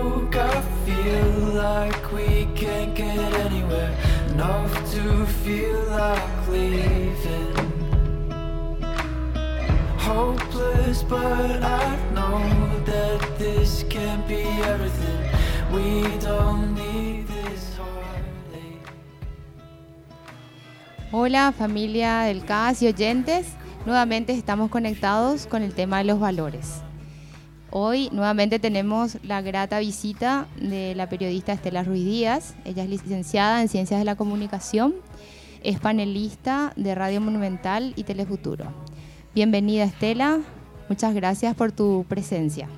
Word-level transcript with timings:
broke, 0.00 0.36
I 0.36 0.62
feel 0.84 1.54
like 1.54 2.12
we 2.12 2.46
can't 2.54 2.94
get 2.94 3.18
anywhere. 3.46 3.94
Enough 4.30 4.72
to 4.92 5.26
feel 5.44 5.80
like 5.90 6.48
leaving. 6.48 7.54
Hopeless, 9.98 11.02
but 11.02 11.62
I 11.62 11.96
know 12.14 12.40
that 12.84 13.38
this 13.38 13.84
can't 13.88 14.26
be 14.26 14.42
everything. 14.64 15.20
We 15.72 16.02
don't 16.18 16.74
need 16.74 17.26
this 17.28 17.76
heartache. 17.76 18.86
Hola 21.12 21.52
familia 21.52 22.20
del 22.22 22.44
CAS 22.44 22.82
y 22.82 22.88
oyentes, 22.88 23.46
nuevamente 23.86 24.32
estamos 24.32 24.70
conectados 24.70 25.46
con 25.46 25.62
el 25.62 25.74
tema 25.74 25.98
de 25.98 26.04
los 26.04 26.18
valores. 26.18 26.82
Hoy 27.72 28.08
nuevamente 28.10 28.58
tenemos 28.58 29.18
la 29.22 29.42
grata 29.42 29.78
visita 29.78 30.48
de 30.60 30.96
la 30.96 31.08
periodista 31.08 31.52
Estela 31.52 31.84
Ruiz 31.84 32.04
Díaz. 32.04 32.56
Ella 32.64 32.82
es 32.82 32.90
licenciada 32.90 33.62
en 33.62 33.68
Ciencias 33.68 34.00
de 34.00 34.04
la 34.04 34.16
Comunicación, 34.16 34.94
es 35.62 35.78
panelista 35.78 36.72
de 36.74 36.96
Radio 36.96 37.20
Monumental 37.20 37.92
y 37.94 38.02
Telefuturo. 38.02 38.64
Bienvenida 39.36 39.84
Estela, 39.84 40.40
muchas 40.88 41.14
gracias 41.14 41.54
por 41.54 41.70
tu 41.70 42.04
presencia. 42.08 42.68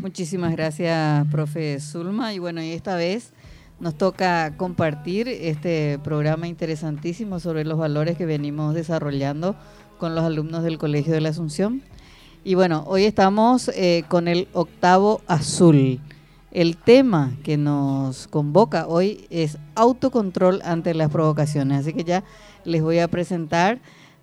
Muchísimas 0.00 0.52
gracias, 0.52 1.26
profe 1.30 1.78
Zulma. 1.78 2.32
Y 2.32 2.38
bueno, 2.38 2.62
y 2.62 2.70
esta 2.70 2.96
vez 2.96 3.34
nos 3.80 3.98
toca 3.98 4.56
compartir 4.56 5.28
este 5.28 5.98
programa 6.02 6.48
interesantísimo 6.48 7.38
sobre 7.38 7.64
los 7.64 7.76
valores 7.76 8.16
que 8.16 8.24
venimos 8.24 8.74
desarrollando 8.74 9.56
con 10.02 10.16
los 10.16 10.24
alumnos 10.24 10.64
del 10.64 10.78
Colegio 10.78 11.12
de 11.14 11.20
la 11.20 11.28
Asunción. 11.28 11.80
Y 12.42 12.56
bueno, 12.56 12.82
hoy 12.88 13.04
estamos 13.04 13.68
eh, 13.68 14.02
con 14.08 14.26
el 14.26 14.48
octavo 14.52 15.20
azul. 15.28 16.00
El 16.50 16.76
tema 16.76 17.34
que 17.44 17.56
nos 17.56 18.26
convoca 18.26 18.88
hoy 18.88 19.28
es 19.30 19.58
autocontrol 19.76 20.60
ante 20.64 20.92
las 20.94 21.08
provocaciones. 21.08 21.78
Así 21.82 21.92
que 21.92 22.02
ya 22.02 22.24
les 22.64 22.82
voy 22.82 22.98
a 22.98 23.06
presentar 23.06 23.78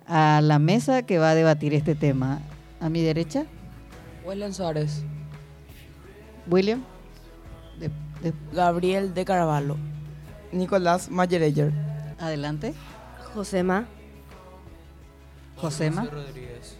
a 0.06 0.42
la 0.42 0.58
mesa 0.58 1.00
que 1.00 1.16
va 1.16 1.30
a 1.30 1.34
debatir 1.34 1.72
este 1.72 1.94
tema. 1.94 2.42
A 2.78 2.90
mi 2.90 3.00
derecha, 3.00 3.46
William 4.26 4.52
Suárez, 4.52 5.02
William. 6.50 6.82
De- 7.78 7.88
de- 8.22 8.34
Gabriel 8.52 9.14
de 9.14 9.24
Carvalho, 9.24 9.78
Nicolás 10.52 11.10
Mayereyer. 11.10 11.72
adelante. 12.18 12.74
Josema, 13.32 13.86
Josema. 15.60 16.06
Rodríguez. 16.06 16.76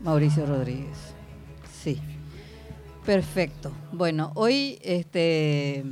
Mauricio 0.00 0.46
Rodríguez. 0.46 0.96
Sí. 1.82 2.00
Perfecto. 3.04 3.72
Bueno, 3.92 4.32
hoy 4.34 4.78
este 4.82 5.84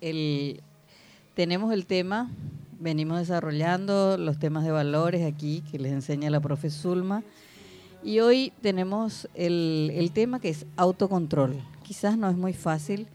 el, 0.00 0.60
tenemos 1.34 1.72
el 1.72 1.86
tema, 1.86 2.30
venimos 2.80 3.18
desarrollando 3.18 4.16
los 4.18 4.38
temas 4.38 4.64
de 4.64 4.70
valores 4.70 5.24
aquí 5.24 5.62
que 5.70 5.78
les 5.78 5.92
enseña 5.92 6.30
la 6.30 6.40
profe 6.40 6.70
Zulma. 6.70 7.22
Y 8.02 8.20
hoy 8.20 8.52
tenemos 8.62 9.28
el, 9.34 9.90
el 9.94 10.12
tema 10.12 10.40
que 10.40 10.48
es 10.48 10.66
autocontrol. 10.76 11.60
Quizás 11.82 12.16
no 12.16 12.28
es 12.28 12.36
muy 12.36 12.52
fácil 12.52 13.06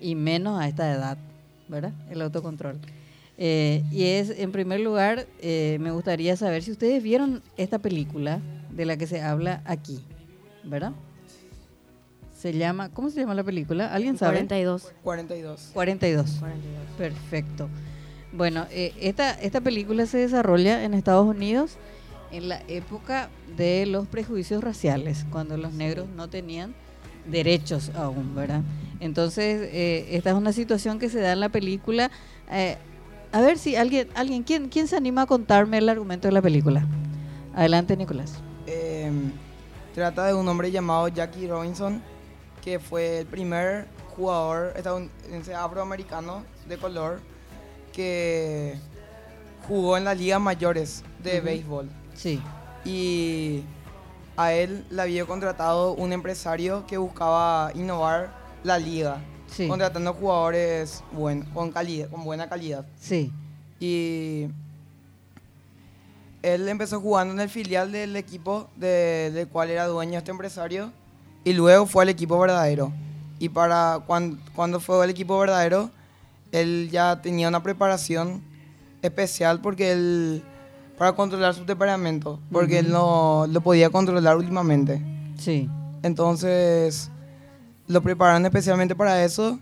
y 0.00 0.14
menos 0.14 0.60
a 0.60 0.68
esta 0.68 0.92
edad, 0.92 1.18
¿verdad? 1.68 1.92
El 2.10 2.22
autocontrol. 2.22 2.78
Eh, 3.42 3.82
y 3.90 4.04
es, 4.04 4.28
en 4.28 4.52
primer 4.52 4.80
lugar, 4.80 5.26
eh, 5.40 5.78
me 5.80 5.90
gustaría 5.92 6.36
saber 6.36 6.62
si 6.62 6.72
ustedes 6.72 7.02
vieron 7.02 7.42
esta 7.56 7.78
película 7.78 8.38
de 8.70 8.84
la 8.84 8.98
que 8.98 9.06
se 9.06 9.22
habla 9.22 9.62
aquí, 9.64 9.98
¿verdad? 10.62 10.92
Se 12.38 12.52
llama, 12.52 12.90
¿cómo 12.90 13.08
se 13.08 13.20
llama 13.20 13.34
la 13.34 13.42
película? 13.42 13.92
¿Alguien 13.94 14.18
sabe? 14.18 14.32
42. 14.36 14.92
42. 15.02 15.70
42. 15.72 16.36
42. 16.38 16.96
Perfecto. 16.98 17.70
Bueno, 18.32 18.66
eh, 18.70 18.92
esta, 19.00 19.32
esta 19.32 19.62
película 19.62 20.04
se 20.04 20.18
desarrolla 20.18 20.84
en 20.84 20.92
Estados 20.92 21.26
Unidos 21.26 21.78
en 22.32 22.50
la 22.50 22.62
época 22.68 23.30
de 23.56 23.86
los 23.86 24.06
prejuicios 24.06 24.62
raciales, 24.62 25.24
cuando 25.32 25.56
los 25.56 25.72
negros 25.72 26.08
no 26.14 26.28
tenían 26.28 26.74
derechos 27.26 27.90
aún, 27.94 28.34
¿verdad? 28.34 28.60
Entonces, 29.00 29.68
eh, 29.72 30.08
esta 30.10 30.30
es 30.30 30.36
una 30.36 30.52
situación 30.52 30.98
que 30.98 31.08
se 31.08 31.20
da 31.20 31.32
en 31.32 31.40
la 31.40 31.48
película. 31.48 32.10
Eh, 32.50 32.76
a 33.32 33.40
ver 33.40 33.58
si 33.58 33.76
alguien, 33.76 34.08
alguien 34.14 34.42
¿quién, 34.42 34.68
¿quién 34.68 34.88
se 34.88 34.96
anima 34.96 35.22
a 35.22 35.26
contarme 35.26 35.78
el 35.78 35.88
argumento 35.88 36.28
de 36.28 36.32
la 36.32 36.42
película? 36.42 36.86
Adelante, 37.54 37.96
Nicolás. 37.96 38.34
Eh, 38.66 39.10
trata 39.94 40.26
de 40.26 40.34
un 40.34 40.46
hombre 40.48 40.70
llamado 40.70 41.08
Jackie 41.08 41.48
Robinson, 41.48 42.02
que 42.62 42.78
fue 42.78 43.20
el 43.20 43.26
primer 43.26 43.86
jugador 44.16 44.72
estadounidense 44.76 45.54
afroamericano 45.54 46.44
de 46.68 46.76
color 46.76 47.20
que 47.92 48.78
jugó 49.66 49.96
en 49.96 50.04
las 50.04 50.18
ligas 50.18 50.40
mayores 50.40 51.04
de 51.22 51.36
Ujú. 51.38 51.44
béisbol. 51.44 51.90
Sí. 52.14 52.40
Y 52.84 53.62
a 54.36 54.52
él 54.52 54.84
le 54.90 55.02
había 55.02 55.24
contratado 55.26 55.92
un 55.92 56.12
empresario 56.12 56.86
que 56.86 56.96
buscaba 56.98 57.70
innovar 57.74 58.30
la 58.62 58.78
liga, 58.78 59.18
Sí. 59.50 59.66
contratando 59.68 60.14
jugadores 60.14 61.02
buen, 61.12 61.42
con, 61.42 61.70
calidad, 61.72 62.08
con 62.08 62.24
buena 62.24 62.48
calidad. 62.48 62.84
Sí. 63.00 63.32
Y 63.80 64.46
él 66.42 66.68
empezó 66.68 67.00
jugando 67.00 67.34
en 67.34 67.40
el 67.40 67.48
filial 67.50 67.92
del 67.92 68.16
equipo 68.16 68.68
de- 68.76 69.30
del 69.34 69.48
cual 69.48 69.70
era 69.70 69.86
dueño 69.86 70.18
este 70.18 70.30
empresario 70.30 70.90
y 71.44 71.52
luego 71.52 71.86
fue 71.86 72.02
al 72.04 72.08
equipo 72.08 72.38
verdadero. 72.38 72.92
Y 73.38 73.48
para 73.48 74.00
cuan- 74.06 74.38
cuando 74.54 74.80
fue 74.80 75.02
al 75.02 75.10
equipo 75.10 75.38
verdadero, 75.38 75.90
él 76.52 76.88
ya 76.90 77.20
tenía 77.22 77.48
una 77.48 77.62
preparación 77.62 78.42
especial 79.02 79.60
porque 79.60 79.92
él 79.92 80.42
para 80.98 81.12
controlar 81.14 81.54
su 81.54 81.64
temperamento, 81.64 82.38
porque 82.52 82.78
él 82.80 82.90
no 82.90 83.46
lo 83.48 83.60
podía 83.62 83.88
controlar 83.88 84.36
últimamente. 84.36 85.00
Sí. 85.38 85.68
Entonces 86.02 87.10
lo 87.90 88.00
prepararon 88.02 88.44
especialmente 88.46 88.94
para 88.94 89.24
eso 89.24 89.58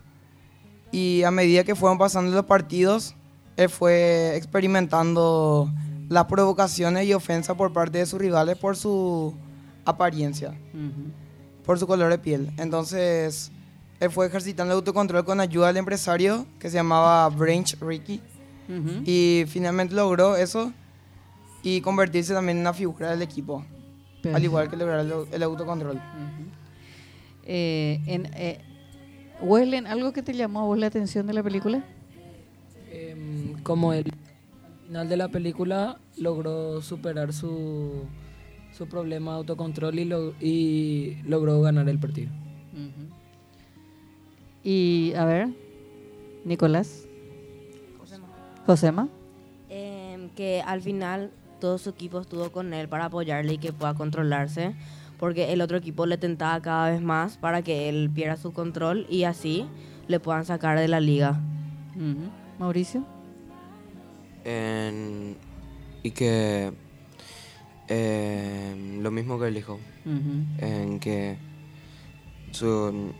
y 0.91 1.23
a 1.23 1.31
medida 1.31 1.63
que 1.63 1.73
fueron 1.75 1.97
pasando 1.97 2.31
los 2.31 2.45
partidos, 2.45 3.15
él 3.57 3.69
fue 3.69 4.35
experimentando 4.35 5.71
las 6.09 6.25
provocaciones 6.25 7.05
y 7.07 7.13
ofensas 7.13 7.55
por 7.55 7.73
parte 7.73 7.97
de 7.99 8.05
sus 8.05 8.19
rivales 8.19 8.57
por 8.57 8.75
su 8.77 9.33
apariencia, 9.85 10.49
Ujú. 10.73 11.11
por 11.65 11.79
su 11.79 11.87
color 11.87 12.09
de 12.11 12.17
piel. 12.19 12.51
Entonces 12.57 13.51
él 13.99 14.09
fue 14.11 14.27
ejercitando 14.27 14.73
el 14.73 14.77
autocontrol 14.77 15.25
con 15.25 15.39
ayuda 15.39 15.67
del 15.67 15.77
empresario 15.77 16.45
que 16.59 16.69
se 16.69 16.75
llamaba 16.75 17.27
Branch 17.29 17.75
Ricky 17.81 18.21
Ujú. 18.69 19.01
y 19.05 19.45
finalmente 19.47 19.93
logró 19.95 20.35
eso 20.35 20.71
y 21.63 21.81
convertirse 21.81 22.33
también 22.33 22.57
en 22.57 22.61
una 22.61 22.73
figura 22.73 23.09
del 23.11 23.21
equipo, 23.21 23.65
al 24.33 24.43
igual 24.43 24.69
que 24.69 24.77
lograr 24.77 24.99
el, 25.01 25.13
el 25.31 25.43
autocontrol. 25.43 25.95
Ujú. 25.97 26.58
Eh, 27.51 27.99
en, 28.05 28.27
eh, 28.35 28.59
Weslen, 29.41 29.87
¿algo 29.87 30.13
que 30.13 30.21
te 30.21 30.33
llamó 30.35 30.59
a 30.59 30.63
vos 30.65 30.77
la 30.77 30.85
atención 30.85 31.25
de 31.25 31.33
la 31.33 31.41
película? 31.41 31.83
Em, 32.91 33.55
como 33.63 33.89
al 33.91 34.03
final 34.85 35.09
de 35.09 35.17
la 35.17 35.29
película 35.29 35.97
logró 36.17 36.79
superar 36.83 37.33
su, 37.33 38.03
su 38.71 38.85
problema 38.87 39.31
de 39.31 39.37
autocontrol 39.39 39.97
y, 39.97 40.05
lo- 40.05 40.33
y 40.39 41.17
logró 41.25 41.59
ganar 41.61 41.89
el 41.89 41.97
partido. 41.97 42.29
Y, 44.63 45.13
a 45.15 45.25
ver, 45.25 45.49
Nicolás. 46.45 47.05
Josema. 48.67 49.07
Em, 49.69 50.29
que 50.35 50.61
al 50.63 50.81
final 50.83 51.31
todo 51.59 51.77
su 51.79 51.89
equipo 51.89 52.19
estuvo 52.21 52.51
con 52.51 52.73
él 52.75 52.87
para 52.87 53.05
apoyarle 53.05 53.53
y 53.53 53.57
que 53.57 53.73
pueda 53.73 53.93
controlarse, 53.95 54.75
porque 55.19 55.51
el 55.53 55.61
otro 55.61 55.77
equipo 55.77 56.05
le 56.05 56.17
tentaba 56.17 56.59
cada 56.61 56.89
vez 56.91 57.01
más 57.01 57.37
para 57.37 57.61
que 57.61 57.89
él 57.89 58.09
pierda 58.13 58.37
su 58.37 58.53
control 58.53 59.05
y 59.09 59.23
así 59.25 59.65
le 60.07 60.19
puedan 60.19 60.45
sacar 60.45 60.79
de 60.79 60.87
la 60.87 60.99
liga. 60.99 61.39
Mauricio. 62.57 63.03
En- 64.45 65.35
y 66.03 66.11
que 66.11 66.71
em, 67.87 69.01
lo 69.01 69.11
mismo 69.11 69.39
que 69.39 69.47
él 69.47 69.53
dijo, 69.55 69.79
en 70.59 70.99
que 70.99 71.37
su- 72.51 73.11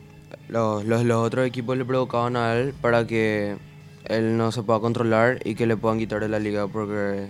los, 0.47 0.85
los, 0.85 1.03
los 1.03 1.17
otros 1.25 1.45
equipos 1.47 1.77
le 1.77 1.85
provocaban 1.85 2.35
a 2.35 2.55
él 2.55 2.73
para 2.81 3.05
que 3.07 3.57
él 4.05 4.37
no 4.37 4.51
se 4.51 4.63
pueda 4.63 4.79
controlar 4.79 5.39
y 5.45 5.55
que 5.55 5.65
le 5.67 5.75
puedan 5.75 5.99
quitar 5.99 6.21
de 6.21 6.29
la 6.29 6.39
liga 6.39 6.67
porque 6.67 7.27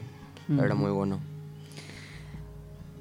era 0.66 0.76
muy 0.76 0.92
bueno. 0.92 1.20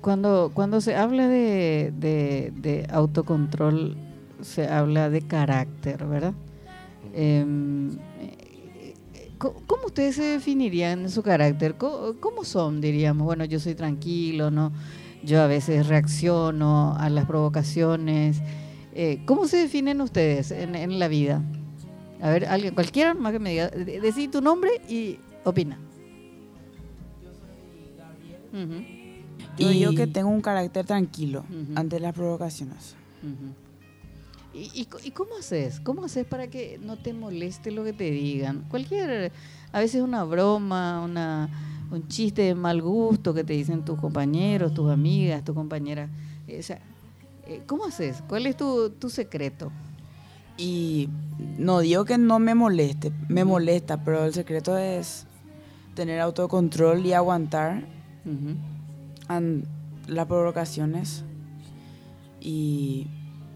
Cuando, 0.00 0.52
cuando 0.54 0.80
se 0.80 0.94
habla 0.94 1.26
de, 1.28 1.92
de- 1.98 2.52
de 2.56 2.86
autocontrol, 2.90 3.96
se 4.40 4.68
habla 4.68 5.10
de 5.10 5.22
carácter, 5.22 6.06
¿verdad? 6.06 6.34
Em, 7.14 7.90
eh, 8.20 8.94
co- 9.38 9.56
¿Cómo 9.66 9.86
ustedes 9.86 10.14
se 10.16 10.22
definirían 10.22 11.10
su 11.10 11.22
carácter? 11.22 11.74
Co- 11.76 12.16
¿Cómo 12.20 12.44
son, 12.44 12.80
diríamos? 12.80 13.24
Bueno, 13.26 13.44
yo 13.44 13.58
soy 13.58 13.74
tranquilo, 13.74 14.50
¿no? 14.50 14.72
yo 15.22 15.42
a 15.42 15.46
veces 15.46 15.88
reacciono 15.88 16.94
a 16.96 17.10
las 17.10 17.26
provocaciones. 17.26 18.40
Eh, 18.94 19.20
¿Cómo 19.26 19.46
se 19.48 19.56
definen 19.58 20.00
ustedes 20.00 20.50
en, 20.50 20.74
en, 20.74 20.98
la 20.98 21.08
vida? 21.08 21.42
A 22.22 22.30
ver, 22.30 22.46
alguien, 22.46 22.74
cualquiera 22.74 23.14
más 23.14 23.32
que 23.32 23.38
me 23.38 23.50
diga, 23.50 23.68
de, 23.68 24.00
decí 24.00 24.28
tu 24.28 24.40
nombre 24.40 24.70
y 24.88 25.18
opina. 25.44 25.78
Uh 28.52 28.97
Yo 29.58 29.68
digo 29.70 29.92
que 29.92 30.06
tengo 30.06 30.28
un 30.28 30.40
carácter 30.40 30.86
tranquilo 30.86 31.44
uh 31.48 31.52
-huh. 31.52 31.78
ante 31.78 31.98
las 32.00 32.12
provocaciones. 32.14 32.94
Uh 33.22 33.26
-huh. 33.26 33.68
¿Y, 34.54 34.82
y, 34.82 34.88
y 35.04 35.10
cómo 35.10 35.36
haces? 35.38 35.80
¿Cómo 35.80 36.04
haces 36.04 36.24
para 36.26 36.48
que 36.48 36.78
no 36.82 36.96
te 36.96 37.12
moleste 37.12 37.70
lo 37.70 37.84
que 37.84 37.92
te 37.92 38.10
digan? 38.10 38.64
Cualquier, 38.68 39.30
a 39.72 39.80
veces 39.80 40.02
una 40.02 40.24
broma, 40.24 41.02
una, 41.04 41.48
un 41.90 42.08
chiste 42.08 42.42
de 42.42 42.54
mal 42.54 42.80
gusto 42.82 43.34
que 43.34 43.44
te 43.44 43.52
dicen 43.52 43.84
tus 43.84 43.98
compañeros, 43.98 44.74
tus 44.74 44.90
amigas, 44.90 45.44
tu 45.44 45.54
compañera. 45.54 46.08
O 46.58 46.62
sea, 46.62 46.80
eh, 47.46 47.62
¿cómo 47.66 47.84
haces? 47.84 48.22
¿Cuál 48.28 48.46
es 48.46 48.56
tu, 48.56 48.90
tu 48.90 49.10
secreto? 49.10 49.70
Y 50.56 51.08
no 51.58 51.80
digo 51.80 52.04
que 52.04 52.18
no 52.18 52.38
me 52.38 52.54
moleste, 52.54 53.12
me 53.28 53.44
molesta, 53.44 54.02
pero 54.02 54.24
el 54.24 54.32
secreto 54.32 54.76
es 54.76 55.26
tener 55.94 56.20
autocontrol 56.20 57.04
y 57.06 57.12
aguantar 57.12 57.84
uh 58.24 58.30
-huh. 58.30 58.56
Las 59.28 60.26
provocaciones 60.26 61.24
y 62.40 63.06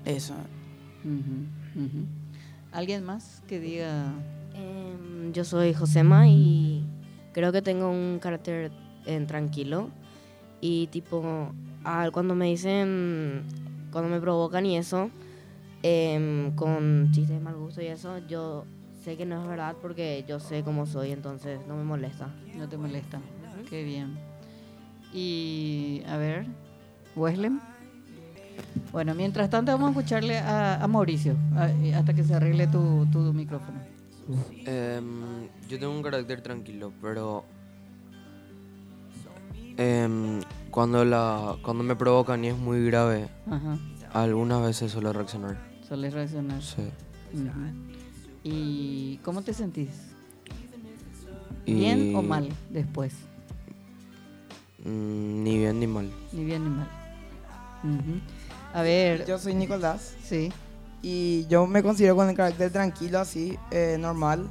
eso. 0.05 0.35
Uh 1.05 1.09
-huh, 1.09 1.47
uh 1.77 1.89
-huh. 1.89 2.07
¿Alguien 2.73 3.05
más 3.05 3.43
que 3.47 3.61
diga? 3.61 4.13
Eh, 4.55 5.31
yo 5.33 5.45
soy 5.45 5.73
Josema 5.75 6.29
y 6.29 6.85
creo 7.33 7.53
que 7.53 7.63
tengo 7.63 7.91
un 7.91 8.19
carácter 8.21 8.71
eh, 9.07 9.25
tranquilo 9.27 9.91
y 10.61 10.87
tipo, 10.89 11.53
ah, 11.85 12.11
cuando 12.13 12.35
me 12.35 12.47
dicen, 12.47 13.43
cuando 13.91 14.11
me 14.11 14.21
provocan 14.21 14.67
y 14.67 14.77
eso, 14.77 15.11
eh, 15.83 16.53
con 16.55 17.11
chistes 17.13 17.37
de 17.37 17.41
mal 17.41 17.57
gusto 17.57 17.83
y 17.83 17.87
eso, 17.87 18.19
yo 18.29 18.65
sé 19.03 19.17
que 19.17 19.27
no 19.27 19.43
es 19.43 19.49
verdad 19.49 19.77
porque 19.81 20.25
yo 20.29 20.39
sé 20.39 20.63
cómo 20.63 20.87
soy, 20.87 21.11
entonces 21.11 21.61
no 21.67 21.77
me 21.77 21.85
molesta. 21.85 22.29
No 22.57 22.69
te 22.69 22.77
molesta. 22.77 23.19
Uh 23.19 23.63
-huh. 23.63 23.69
Qué 23.69 23.85
bien. 23.85 24.31
Y 25.12 26.03
a 26.06 26.17
ver, 26.17 26.47
Wesley. 27.17 27.50
Bueno, 28.93 29.14
mientras 29.14 29.49
tanto 29.50 29.73
vamos 29.73 29.88
a 29.88 29.91
escucharle 30.00 30.38
a, 30.38 30.82
a 30.82 30.88
Mauricio 30.88 31.37
a, 31.56 31.70
hasta 31.99 32.14
que 32.14 32.25
se 32.25 32.35
arregle 32.35 32.67
tu, 32.67 33.06
tu 33.11 33.19
micrófono. 33.32 33.81
Um, 34.29 35.49
yo 35.69 35.79
tengo 35.79 35.91
un 35.93 36.03
carácter 36.03 36.41
tranquilo, 36.43 36.93
pero 37.03 37.44
um, 39.79 40.41
cuando 40.70 41.05
la 41.05 41.56
cuando 41.62 41.82
me 41.82 41.97
provocan 41.97 42.44
y 42.44 42.49
es 42.49 42.56
muy 42.56 42.85
grave, 42.87 43.29
Ajá. 43.50 43.79
algunas 44.12 44.62
veces 44.62 44.93
suelo 44.93 45.12
reaccionar. 45.12 45.56
¿Sueles 45.87 46.14
reaccionar? 46.14 46.62
Sí. 46.62 46.82
Uh 47.35 47.38
-huh. 47.38 47.73
¿Y 48.44 49.17
cómo 49.25 49.43
te 49.43 49.53
sentís? 49.53 49.91
Y... 51.67 51.75
¿Bien 51.75 52.14
o 52.14 52.23
mal 52.23 52.49
después? 52.70 53.14
Mm, 54.84 55.43
ni 55.44 55.58
bien 55.58 55.81
ni 55.81 55.87
mal. 55.87 56.11
Ni 56.32 56.44
bien 56.44 56.64
ni 56.64 56.70
mal. 56.70 56.88
Uh 57.84 57.88
-huh. 57.88 58.20
A 58.75 58.82
ver. 58.82 59.26
Yo 59.26 59.38
soy 59.38 59.55
Nicolás. 59.55 60.14
Sí. 60.25 60.52
Y 61.02 61.46
yo 61.49 61.67
me 61.67 61.82
considero 61.82 62.14
con 62.14 62.29
el 62.29 62.37
carácter 62.37 62.70
tranquilo, 62.70 63.19
así, 63.19 63.58
eh, 63.70 63.96
normal. 63.99 64.49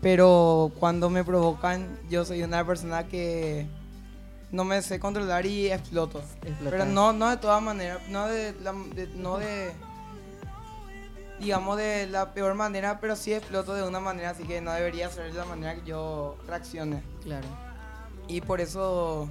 Pero 0.00 0.72
cuando 0.78 1.08
me 1.08 1.24
provocan, 1.24 1.98
yo 2.10 2.24
soy 2.24 2.42
una 2.42 2.66
persona 2.66 3.04
que 3.04 3.66
no 4.50 4.64
me 4.64 4.82
sé 4.82 4.98
controlar 5.00 5.46
y 5.46 5.70
exploto. 5.70 6.18
Explotar. 6.42 6.70
Pero 6.70 6.84
no, 6.84 7.12
no 7.12 7.30
de 7.30 7.36
todas 7.36 7.62
maneras, 7.62 8.00
no 8.10 8.26
de, 8.26 8.54
la, 8.62 8.72
de, 8.94 9.06
no 9.16 9.38
de, 9.38 9.72
digamos, 11.40 11.76
de 11.76 12.06
la 12.06 12.34
peor 12.34 12.54
manera, 12.54 13.00
pero 13.00 13.16
sí 13.16 13.32
exploto 13.32 13.74
de 13.74 13.82
una 13.82 14.00
manera 14.00 14.30
así 14.30 14.44
que 14.44 14.60
no 14.60 14.72
debería 14.72 15.08
ser 15.10 15.32
de 15.32 15.38
la 15.38 15.44
manera 15.44 15.74
que 15.76 15.86
yo 15.86 16.36
reaccione. 16.46 17.02
Claro. 17.22 17.46
Y 18.28 18.40
por 18.42 18.60
eso 18.60 19.28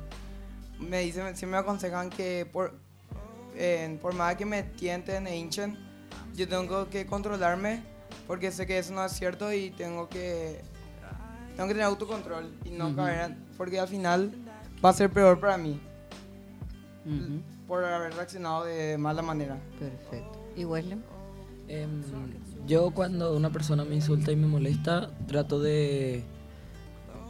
me 0.80 1.00
dicen, 1.00 1.36
siempre 1.36 1.52
me 1.52 1.58
aconsejan 1.58 2.10
que 2.10 2.48
por, 2.52 2.74
eh, 3.56 3.98
por 4.02 4.14
más 4.14 4.36
que 4.36 4.46
me 4.46 4.64
tienten 4.64 5.28
e 5.28 5.38
hinchen, 5.38 5.78
yo 6.36 6.48
tengo 6.48 6.90
que 6.90 7.06
controlarme 7.06 7.84
porque 8.28 8.52
sé 8.52 8.66
que 8.66 8.78
eso 8.78 8.94
no 8.94 9.04
es 9.06 9.12
cierto 9.12 9.52
y 9.54 9.72
tengo 9.72 10.10
que 10.10 10.62
tengo 11.56 11.68
que 11.68 11.74
tener 11.74 11.84
autocontrol 11.84 12.52
y 12.66 12.72
no 12.72 12.88
uh 12.88 12.92
-huh. 12.92 12.96
caer 12.96 13.36
porque 13.58 13.80
al 13.80 13.88
final 13.88 14.32
va 14.84 14.90
a 14.90 14.94
ser 14.94 15.10
peor 15.12 15.40
para 15.40 15.58
mí 15.58 15.80
uh 17.06 17.10
-huh. 17.10 17.42
por 17.68 17.84
haber 17.84 18.14
reaccionado 18.14 18.66
de 18.66 18.98
mala 18.98 19.22
manera. 19.22 19.60
Perfecto. 19.80 20.40
¿Y 20.56 20.66
Wesley? 20.66 21.00
Eh, 21.68 21.88
yo 22.68 22.92
cuando 22.92 23.36
una 23.36 23.52
persona 23.52 23.86
me 23.86 23.96
insulta 23.96 24.32
y 24.32 24.36
me 24.36 24.48
molesta, 24.48 25.12
trato 25.28 25.60
de 25.62 26.24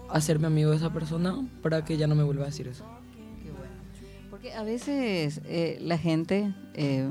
hacerme 0.10 0.48
amigo 0.48 0.72
de 0.72 0.78
esa 0.78 0.92
persona 0.92 1.48
para 1.62 1.86
que 1.86 1.98
ya 1.98 2.08
no 2.08 2.16
me 2.16 2.24
vuelva 2.24 2.44
a 2.44 2.48
decir 2.48 2.68
eso. 2.68 2.84
A 4.52 4.64
veces 4.64 5.40
eh, 5.46 5.78
la 5.82 5.98
gente, 5.98 6.54
eh, 6.74 7.10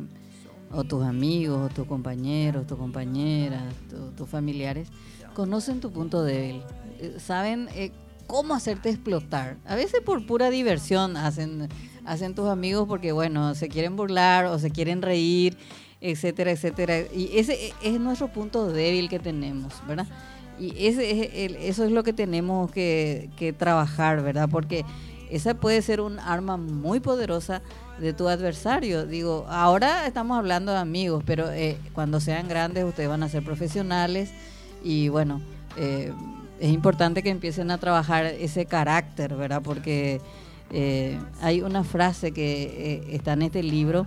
o 0.71 0.85
tus 0.85 1.03
amigos, 1.03 1.71
o 1.71 1.75
tus 1.75 1.87
compañeros, 1.87 2.67
tus 2.67 2.77
compañeras, 2.77 3.75
tus 3.89 4.15
tu 4.15 4.27
familiares, 4.27 4.89
conocen 5.33 5.81
tu 5.81 5.91
punto 5.91 6.23
débil, 6.23 6.63
eh, 7.01 7.17
saben 7.19 7.69
cómo 8.27 8.55
hacerte 8.55 8.91
explotar. 8.91 9.57
A 9.65 9.77
veces 9.77 10.03
por 10.05 10.27
pura 10.27 10.51
diversión 10.51 11.17
hacen, 11.17 11.69
tus 12.35 12.49
amigos 12.49 12.87
porque, 12.87 13.13
bueno, 13.13 13.55
se 13.55 13.69
quieren 13.69 13.97
burlar 13.97 14.45
o 14.45 14.59
se 14.59 14.71
quieren 14.71 15.01
reír, 15.01 15.57
etcétera, 16.03 16.51
etcétera. 16.51 16.99
Y 17.15 17.31
ese 17.39 17.73
es 17.83 17.99
nuestro 17.99 18.29
punto 18.29 18.71
débil 18.71 19.09
que 19.09 19.19
tenemos, 19.19 19.73
¿verdad? 19.89 20.07
Y 20.61 20.87
ese 20.87 21.11
es 21.11 21.31
el, 21.33 21.57
eso 21.57 21.85
es 21.85 21.93
lo 21.93 22.03
que 22.03 22.13
tenemos 22.13 22.71
que, 22.71 23.31
que, 23.37 23.55
trabajar, 23.55 24.23
¿verdad? 24.23 24.51
Porque 24.51 24.85
esa 25.33 25.55
puede 25.55 25.81
ser 25.81 26.03
un 26.03 26.19
arma 26.19 26.59
muy 26.59 27.01
poderosa 27.01 27.63
de 27.99 28.13
tu 28.13 28.29
adversario. 28.29 29.07
Digo, 29.07 29.47
ahora 29.49 30.07
estamos 30.07 30.37
hablando 30.37 30.73
de 30.73 30.79
amigos, 30.79 31.25
pero 31.27 31.51
eh, 31.51 31.79
cuando 31.95 32.21
sean 32.21 32.49
grandes 32.49 32.85
ustedes 32.85 33.09
van 33.09 33.23
a 33.23 33.31
ser 33.31 33.43
profesionales 33.43 34.31
y 34.85 35.09
bueno, 35.09 35.41
eh, 35.79 36.13
es 36.61 36.71
importante 36.71 37.23
que 37.23 37.31
empiecen 37.31 37.71
a 37.71 37.79
trabajar 37.79 38.27
ese 38.27 38.67
carácter, 38.67 39.35
¿verdad? 39.35 39.63
Porque 39.63 40.21
eh, 40.71 41.19
hay 41.41 41.63
una 41.63 41.83
frase 41.83 42.33
que 42.33 43.03
está 43.11 43.33
en 43.33 43.43
este 43.43 43.63
libro, 43.63 44.07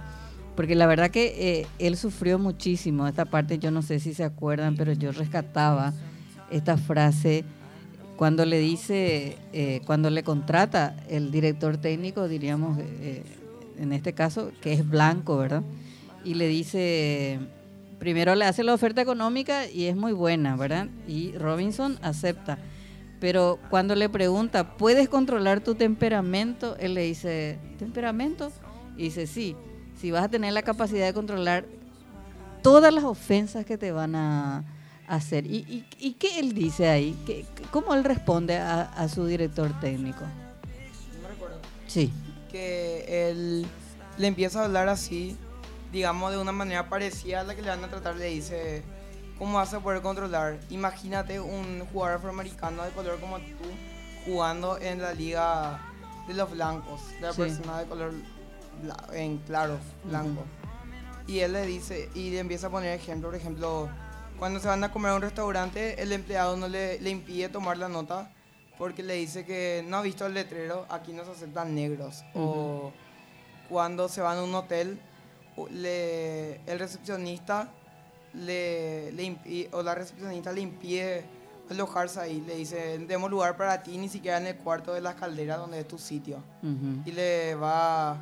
porque 0.55 0.75
la 0.75 0.85
verdad 0.85 1.09
que 1.09 1.67
él 1.79 1.97
sufrió 1.97 2.37
muchísimo, 2.37 3.07
esta 3.07 3.25
parte 3.25 3.57
yo 3.57 3.71
no 3.71 3.81
sé 3.81 3.99
si 3.99 4.13
se 4.13 4.23
acuerdan, 4.23 4.75
pero 4.75 4.93
yo 4.93 5.11
rescataba 5.11 5.91
esta 6.51 6.77
frase 6.77 7.43
cuando 8.15 8.45
le 8.45 8.59
dice, 8.59 9.37
eh, 9.51 9.81
cuando 9.85 10.09
le 10.09 10.23
contrata 10.23 10.95
el 11.09 11.31
director 11.31 11.77
técnico, 11.77 12.27
diríamos, 12.27 12.77
eh, 12.79 13.23
en 13.77 13.91
este 13.91 14.13
caso, 14.13 14.51
que 14.61 14.73
es 14.73 14.87
blanco, 14.87 15.37
¿verdad? 15.37 15.63
Y 16.23 16.35
le 16.35 16.47
dice, 16.47 17.39
primero 17.99 18.35
le 18.35 18.45
hace 18.45 18.63
la 18.63 18.73
oferta 18.73 19.01
económica 19.01 19.69
y 19.69 19.85
es 19.85 19.95
muy 19.95 20.13
buena, 20.13 20.55
¿verdad? 20.55 20.87
Y 21.07 21.33
Robinson 21.33 21.99
acepta. 22.01 22.57
Pero 23.19 23.59
cuando 23.69 23.95
le 23.95 24.07
pregunta, 24.09 24.77
¿puedes 24.77 25.09
controlar 25.09 25.61
tu 25.61 25.75
temperamento? 25.75 26.77
Él 26.77 26.93
le 26.93 27.03
dice, 27.03 27.57
¿temperamento? 27.77 28.51
Y 28.97 29.03
dice, 29.03 29.27
sí, 29.27 29.55
si 29.99 30.11
vas 30.11 30.23
a 30.23 30.29
tener 30.29 30.53
la 30.53 30.61
capacidad 30.61 31.05
de 31.05 31.13
controlar 31.13 31.65
todas 32.61 32.93
las 32.93 33.03
ofensas 33.03 33.65
que 33.65 33.77
te 33.77 33.91
van 33.91 34.15
a, 34.15 34.63
hacer. 35.07 35.45
¿Y, 35.45 35.57
y, 35.57 35.85
y 35.99 36.13
qué 36.13 36.39
él 36.39 36.53
dice 36.53 36.87
ahí? 36.89 37.17
¿Qué, 37.25 37.45
¿Cómo 37.71 37.93
él 37.93 38.03
responde 38.03 38.57
a, 38.57 38.81
a, 38.81 39.07
su 39.09 39.25
director 39.25 39.71
técnico? 39.79 40.23
No 41.21 41.27
recuerdo. 41.27 41.59
Sí. 41.87 42.11
Que 42.51 43.29
él 43.29 43.65
le 44.17 44.27
empieza 44.27 44.61
a 44.61 44.65
hablar 44.65 44.89
así, 44.89 45.35
digamos 45.91 46.31
de 46.31 46.37
una 46.37 46.51
manera 46.51 46.89
parecida 46.89 47.41
a 47.41 47.43
la 47.43 47.55
que 47.55 47.61
le 47.61 47.69
van 47.69 47.83
a 47.83 47.87
tratar, 47.87 48.15
le 48.15 48.25
dice, 48.25 48.83
¿cómo 49.37 49.57
vas 49.57 49.73
a 49.73 49.79
poder 49.79 50.01
controlar? 50.01 50.59
Imagínate 50.69 51.39
un 51.39 51.85
jugador 51.91 52.17
afroamericano 52.17 52.83
de 52.83 52.91
color 52.91 53.19
como 53.19 53.37
tú 53.39 53.65
jugando 54.25 54.77
en 54.77 55.01
la 55.01 55.13
liga 55.13 55.79
de 56.27 56.33
los 56.33 56.49
blancos, 56.51 57.01
de 57.15 57.21
la 57.21 57.33
sí. 57.33 57.41
persona 57.41 57.79
de 57.79 57.85
color 57.85 58.13
en 59.13 59.37
claro, 59.39 59.77
blanco. 60.03 60.41
Uh 60.41 60.43
-huh. 60.43 60.65
Y 61.27 61.39
él 61.39 61.53
le 61.53 61.65
dice, 61.65 62.09
y 62.13 62.31
le 62.31 62.39
empieza 62.39 62.67
a 62.67 62.69
poner 62.69 62.93
ejemplo, 62.93 63.29
por 63.29 63.35
ejemplo, 63.35 63.89
cuando 64.39 64.59
se 64.59 64.67
van 64.67 64.83
a 64.83 64.91
comer 64.91 65.11
a 65.11 65.15
un 65.15 65.21
restaurante, 65.21 66.01
el 66.01 66.11
empleado 66.11 66.55
no 66.57 66.67
le, 66.67 66.99
le, 66.99 67.09
impide 67.09 67.49
tomar 67.49 67.77
la 67.77 67.87
nota 67.89 68.31
porque 68.77 69.03
le 69.03 69.13
dice 69.15 69.45
que 69.45 69.83
no 69.87 69.97
ha 69.97 70.01
visto 70.01 70.25
el 70.25 70.33
letrero, 70.33 70.85
aquí 70.89 71.13
no 71.13 71.23
se 71.25 71.31
aceptan 71.31 71.73
negros. 71.73 72.23
Uh 72.33 72.39
-huh. 72.39 72.43
O 72.43 72.93
cuando 73.69 74.09
se 74.09 74.21
van 74.21 74.37
a 74.37 74.43
un 74.43 74.53
hotel, 74.53 74.99
le, 75.71 76.55
el 76.65 76.79
recepcionista 76.79 77.69
le, 78.33 79.11
le 79.13 79.23
impide, 79.23 79.69
o 79.71 79.81
la 79.81 79.95
recepcionista 79.95 80.51
le 80.51 80.61
impide 80.61 81.23
alojarse 81.69 82.19
ahí. 82.19 82.41
Le 82.41 82.55
dice, 82.57 82.97
demos 82.99 83.31
lugar 83.31 83.55
para 83.55 83.81
ti, 83.81 83.97
ni 83.97 84.09
siquiera 84.09 84.37
en 84.37 84.47
el 84.47 84.57
cuarto 84.57 84.93
de 84.93 85.01
las 85.01 85.15
calderas 85.15 85.57
donde 85.57 85.79
es 85.79 85.87
tu 85.87 85.97
sitio. 85.97 86.43
Uh 86.61 86.67
-huh. 86.67 87.01
Y 87.05 87.11
le 87.11 87.55
va 87.55 88.17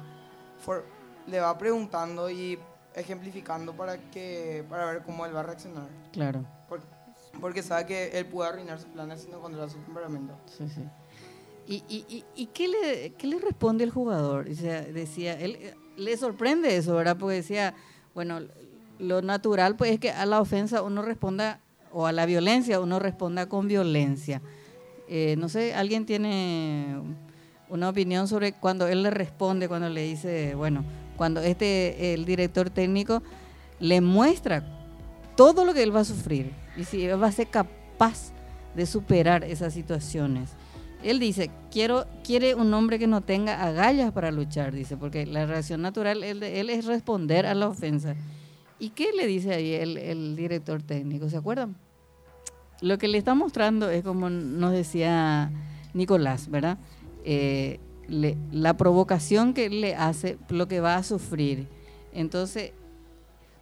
for- 0.63 0.85
le 1.27 1.39
va 1.39 1.57
preguntando 1.57 2.29
y 2.29 2.59
ejemplificando 2.95 3.73
para 3.73 3.97
que 4.11 4.63
para 4.69 4.85
ver 4.85 5.01
cómo 5.03 5.25
él 5.25 5.35
va 5.35 5.41
a 5.41 5.43
reaccionar. 5.43 5.87
Claro. 6.11 6.45
Por- 6.69 6.81
porque 7.41 7.63
sabe 7.63 7.85
que 7.87 8.17
él 8.19 8.25
puede 8.27 8.49
arruinar 8.49 8.77
sus 8.79 8.89
planes 8.89 9.21
si 9.21 9.29
no 9.31 9.39
controla 9.41 9.67
su 9.69 9.77
temperamento. 9.79 10.35
Sí, 10.57 10.65
sí. 10.69 10.83
¿Y, 11.65 11.75
y, 11.87 12.05
y, 12.07 12.25
y 12.35 12.45
qué, 12.47 12.67
le, 12.67 13.13
qué 13.17 13.25
le 13.27 13.39
responde 13.39 13.83
el 13.83 13.89
jugador? 13.89 14.47
O 14.49 14.55
sea, 14.55 14.81
decía, 14.81 15.39
él 15.39 15.57
le 15.97 16.17
sorprende 16.17 16.75
eso, 16.75 16.93
¿verdad? 16.95 17.17
Porque 17.17 17.37
decía, 17.37 17.73
bueno, 18.13 18.41
lo 18.99 19.21
natural 19.21 19.75
pues 19.75 19.91
es 19.93 19.99
que 19.99 20.11
a 20.11 20.25
la 20.25 20.41
ofensa 20.41 20.81
uno 20.83 21.01
responda, 21.01 21.59
o 21.91 22.05
a 22.05 22.11
la 22.11 22.25
violencia 22.25 22.79
uno 22.79 22.99
responda 22.99 23.47
con 23.47 23.67
violencia. 23.67 24.41
Eh, 25.07 25.35
no 25.37 25.49
sé, 25.49 25.73
¿alguien 25.73 26.05
tiene 26.05 27.01
una 27.69 27.89
opinión 27.89 28.27
sobre 28.27 28.53
cuando 28.53 28.87
él 28.87 29.01
le 29.01 29.09
responde, 29.09 29.67
cuando 29.67 29.89
le 29.89 30.03
dice, 30.03 30.53
bueno, 30.55 30.83
cuando 31.17 31.41
este, 31.41 32.13
el 32.13 32.25
director 32.25 32.69
técnico 32.69 33.21
le 33.79 34.01
muestra 34.01 34.63
todo 35.35 35.65
lo 35.65 35.73
que 35.73 35.83
él 35.83 35.95
va 35.95 36.01
a 36.01 36.05
sufrir 36.05 36.51
y 36.77 36.83
si 36.83 37.05
él 37.05 37.21
va 37.21 37.27
a 37.27 37.31
ser 37.31 37.47
capaz 37.47 38.31
de 38.75 38.85
superar 38.85 39.43
esas 39.43 39.73
situaciones. 39.73 40.51
Él 41.03 41.19
dice, 41.19 41.51
quiero, 41.69 42.05
quiere 42.23 42.55
un 42.55 42.73
hombre 42.73 42.97
que 42.97 43.07
no 43.07 43.21
tenga 43.21 43.61
agallas 43.65 44.11
para 44.13 44.31
luchar, 44.31 44.73
dice, 44.73 44.95
porque 44.95 45.25
la 45.25 45.45
reacción 45.45 45.81
natural 45.81 46.23
él, 46.23 46.41
él 46.41 46.69
es 46.69 46.85
responder 46.85 47.45
a 47.45 47.53
la 47.53 47.67
ofensa. 47.67 48.15
¿Y 48.79 48.89
qué 48.89 49.11
le 49.15 49.27
dice 49.27 49.53
ahí 49.53 49.73
el, 49.73 49.97
el 49.97 50.35
director 50.35 50.81
técnico? 50.81 51.29
¿Se 51.29 51.37
acuerdan? 51.37 51.75
Lo 52.81 52.97
que 52.97 53.07
le 53.07 53.17
está 53.17 53.33
mostrando 53.33 53.89
es 53.89 54.03
como 54.03 54.29
nos 54.29 54.71
decía 54.71 55.51
Nicolás, 55.93 56.49
¿verdad? 56.49 56.77
Eh, 57.23 57.79
la 58.07 58.77
provocación 58.77 59.53
que 59.53 59.69
le 59.69 59.95
hace, 59.95 60.37
lo 60.49 60.67
que 60.67 60.79
va 60.79 60.95
a 60.95 61.03
sufrir. 61.03 61.67
Entonces, 62.13 62.71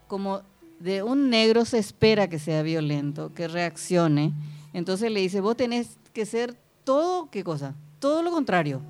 como 0.07 0.41
de 0.79 1.03
un 1.03 1.29
negro 1.29 1.63
se 1.65 1.77
espera 1.77 2.27
que 2.27 2.39
sea 2.39 2.63
violento, 2.63 3.33
que 3.33 3.47
reaccione, 3.47 4.33
entonces 4.73 5.11
le 5.11 5.19
dice, 5.19 5.41
vos 5.41 5.55
tenés 5.55 5.97
que 6.13 6.25
ser 6.25 6.55
todo, 6.83 7.29
¿qué 7.29 7.43
cosa? 7.43 7.75
Todo 7.99 8.23
lo 8.23 8.31
contrario. 8.31 8.81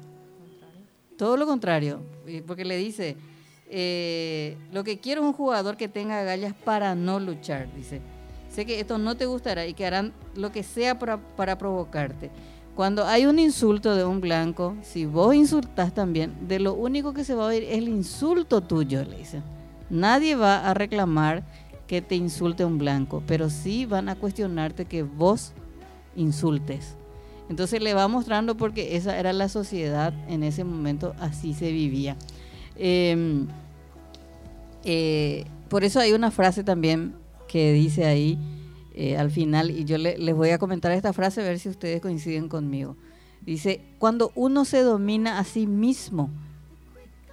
Todo 1.18 1.38
lo 1.38 1.46
contrario. 1.46 2.02
Porque 2.48 2.66
le 2.66 2.78
dice, 2.78 3.18
eh, 3.70 4.58
lo 4.72 4.84
que 4.84 5.00
quiero 5.00 5.22
es 5.22 5.28
un 5.28 5.34
jugador 5.34 5.78
que 5.78 5.88
tenga 5.88 6.20
agallas 6.20 6.54
para 6.54 6.96
no 6.96 7.20
luchar, 7.20 7.74
dice. 7.76 8.02
Sé 8.50 8.66
que 8.66 8.80
esto 8.80 8.98
no 8.98 9.16
te 9.16 9.26
gustará 9.26 9.66
y 9.66 9.74
que 9.74 9.86
harán 9.86 10.14
lo 10.36 10.52
que 10.52 10.64
sea 10.64 11.00
para, 11.00 11.18
para 11.18 11.58
provocarte. 11.58 12.30
Cuando 12.76 13.06
hay 13.06 13.26
un 13.26 13.38
insulto 13.38 13.96
de 13.96 14.06
un 14.06 14.22
blanco, 14.22 14.76
si 14.82 15.06
vos 15.06 15.36
insultás 15.36 15.94
también, 15.94 16.48
de 16.48 16.60
lo 16.60 16.74
único 16.74 17.14
que 17.14 17.24
se 17.24 17.36
va 17.36 17.44
a 17.44 17.48
oír 17.48 17.64
es 17.64 17.78
el 17.78 17.90
insulto 17.90 18.62
tuyo, 18.62 19.04
le 19.04 19.18
dice. 19.18 19.42
Nadie 19.90 20.36
va 20.36 20.70
a 20.70 20.74
reclamar 20.74 21.44
que 21.86 22.02
te 22.02 22.16
insulte 22.16 22.64
un 22.64 22.78
blanco, 22.78 23.22
pero 23.28 23.50
sí 23.50 23.86
van 23.86 24.08
a 24.08 24.16
cuestionarte 24.16 24.86
que 24.86 25.04
vos 25.04 25.52
insultes. 26.16 26.96
Entonces 27.50 27.82
le 27.82 27.94
va 27.94 28.08
mostrando 28.08 28.56
porque 28.56 28.96
esa 28.96 29.20
era 29.20 29.34
la 29.34 29.50
sociedad 29.50 30.14
en 30.30 30.44
ese 30.44 30.64
momento, 30.64 31.14
así 31.20 31.54
se 31.54 31.74
vivía. 31.74 32.16
Eh, 32.78 33.46
eh, 34.86 35.46
por 35.68 35.84
eso 35.84 36.00
hay 36.00 36.14
una 36.14 36.32
frase 36.32 36.64
también 36.64 37.14
que 37.50 37.74
dice 37.74 38.06
ahí 38.06 38.40
eh, 39.04 39.18
al 39.18 39.32
final, 39.32 39.72
y 39.72 39.84
yo 39.86 39.98
le- 39.98 40.18
les 40.20 40.36
voy 40.36 40.52
a 40.52 40.60
comentar 40.60 40.92
esta 40.92 41.12
frase 41.12 41.42
a 41.42 41.44
ver 41.44 41.58
si 41.58 41.70
ustedes 41.70 42.02
coinciden 42.02 42.48
conmigo. 42.50 42.96
Dice, 43.42 43.82
cuando 43.98 44.32
uno 44.36 44.64
se 44.66 44.82
domina 44.84 45.40
a 45.40 45.44
sí 45.44 45.66
mismo, 45.66 46.30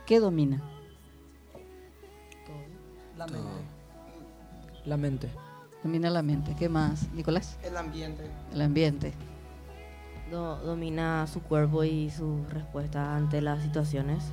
¿qué 0.06 0.18
domina? 0.18 0.62
La 3.18 3.26
mente. 3.26 3.48
La 4.86 4.96
mente. 4.96 5.28
Domina 5.82 6.08
la 6.10 6.22
mente. 6.22 6.54
¿Qué 6.58 6.68
más, 6.70 7.12
Nicolás? 7.12 7.58
El 7.62 7.76
ambiente. 7.76 8.22
El 8.52 8.62
ambiente. 8.62 9.12
Do- 10.30 10.56
domina 10.64 11.26
su 11.26 11.40
cuerpo 11.42 11.84
y 11.84 12.10
su 12.10 12.44
respuesta 12.50 13.14
ante 13.16 13.40
las 13.42 13.62
situaciones. 13.62 14.24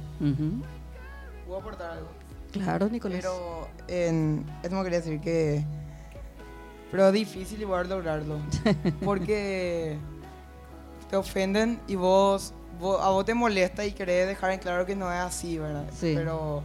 ¿Puedo 1.45 1.59
aportar 1.59 1.91
algo? 1.97 2.07
Claro, 2.53 2.87
Nicolás. 2.89 3.19
Pero 3.21 3.67
en, 3.89 4.45
esto 4.63 4.75
me 4.77 4.83
quería 4.83 4.99
decir 5.01 5.19
que... 5.19 5.65
Pero 6.95 7.07
es 7.07 7.13
difícil 7.13 7.59
igual 7.61 7.89
lograrlo. 7.89 8.37
Porque 9.03 9.97
te 11.09 11.17
ofenden 11.17 11.81
y 11.87 11.95
vos, 11.95 12.53
vos- 12.79 13.01
a 13.01 13.09
vos 13.09 13.25
te 13.25 13.33
molesta 13.33 13.85
y 13.85 13.91
querés 13.91 14.27
dejar 14.27 14.51
en 14.51 14.59
claro 14.59 14.85
que 14.85 14.95
no 14.95 15.11
es 15.11 15.19
así, 15.19 15.57
¿verdad? 15.57 15.85
Sí. 15.93 16.13
Pero, 16.15 16.63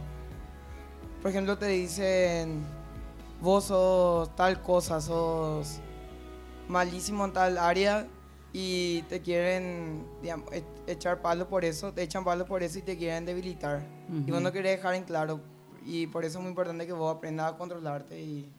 por 1.21 1.31
ejemplo, 1.31 1.57
te 1.57 1.65
dicen, 1.67 2.63
vos 3.41 3.65
sos 3.65 4.33
tal 4.37 4.61
cosa, 4.61 5.01
sos 5.01 5.79
malísimo 6.69 7.25
en 7.25 7.33
tal 7.33 7.57
área 7.57 8.07
y 8.53 9.01
te 9.09 9.19
quieren 9.21 10.05
digamos, 10.21 10.49
e- 10.53 10.63
echar 10.87 11.21
palo 11.21 11.49
por 11.49 11.65
eso, 11.65 11.91
te 11.91 12.03
echan 12.03 12.23
palo 12.23 12.45
por 12.45 12.63
eso 12.63 12.79
y 12.79 12.83
te 12.83 12.95
quieren 12.97 13.25
debilitar. 13.25 13.81
Y 14.25 14.31
vos 14.31 14.41
no 14.41 14.53
querés 14.53 14.77
dejar 14.77 14.95
en 14.95 15.03
claro. 15.03 15.41
Y 15.85 16.07
por 16.07 16.23
eso 16.23 16.37
es 16.37 16.41
muy 16.41 16.49
importante 16.51 16.87
que 16.87 16.93
vos 16.93 17.13
aprendas 17.13 17.51
a 17.51 17.57
controlarte 17.57 18.17
y 18.21 18.49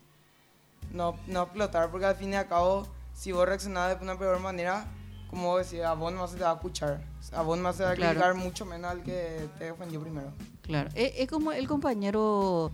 no, 0.92 1.16
no 1.26 1.42
explotar, 1.42 1.90
porque 1.90 2.06
al 2.06 2.16
fin 2.16 2.32
y 2.32 2.37
al 2.37 2.49
cabo, 2.49 2.87
si 3.14 3.32
vos 3.32 3.46
reaccionás 3.46 3.99
de 3.99 4.04
una 4.04 4.18
peor 4.18 4.38
manera, 4.40 4.87
como 5.28 5.49
vos 5.49 5.70
decís, 5.70 5.84
a 5.84 5.94
vos 5.94 6.12
no 6.12 6.26
se 6.28 6.37
te 6.37 6.44
va 6.44 6.50
a 6.50 6.54
escuchar. 6.54 7.00
A 7.32 7.42
vos 7.42 7.58
no 7.58 7.72
se 7.72 7.82
va 7.84 7.90
a 7.90 7.94
Claro. 7.94 8.20
criticar 8.20 8.34
mucho 8.34 8.64
menos 8.66 8.90
al 8.90 9.02
que 9.02 9.49
te 9.58 9.70
ofendió 9.70 10.00
primero. 10.00 10.32
Claro, 10.62 10.90
es, 10.94 11.12
es 11.16 11.28
como 11.28 11.52
el 11.52 11.66
compañero 11.66 12.70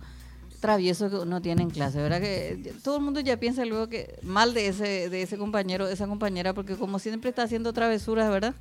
travieso 0.59 1.09
que 1.09 1.15
uno 1.15 1.41
tiene 1.41 1.61
en 1.63 1.69
clase, 1.69 2.01
¿verdad? 2.01 2.19
Que 2.19 2.73
todo 2.83 2.97
el 2.97 3.01
mundo 3.03 3.21
ya 3.21 3.37
piensa 3.37 3.63
luego 3.63 3.87
que 3.87 4.19
mal 4.23 4.53
de 4.53 4.67
ese, 4.67 5.09
de 5.09 5.21
ese 5.21 5.37
compañero, 5.37 5.87
de 5.87 5.93
esa 5.93 6.05
compañera, 6.07 6.53
porque 6.53 6.75
como 6.75 6.99
siempre 6.99 7.29
está 7.29 7.43
haciendo 7.43 7.71
travesuras, 7.71 8.29
¿verdad? 8.29 8.53